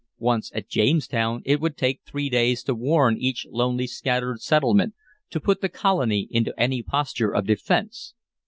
[0.17, 4.95] Once at Jamestown, it would take three days to warn each lonely scattered settlement,
[5.29, 8.15] to put the colony into any posture of defense.